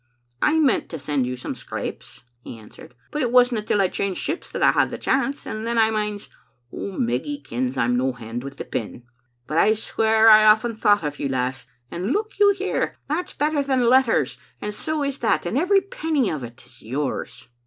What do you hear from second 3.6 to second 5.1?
till I changed ships that I had the